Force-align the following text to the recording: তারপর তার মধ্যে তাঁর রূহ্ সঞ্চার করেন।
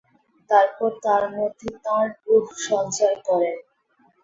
তারপর 0.49 0.89
তার 1.03 1.23
মধ্যে 1.37 1.69
তাঁর 1.85 2.07
রূহ্ 2.23 2.47
সঞ্চার 2.67 3.13
করেন। 3.27 3.57